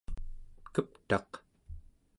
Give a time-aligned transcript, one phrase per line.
[0.73, 1.31] keptaq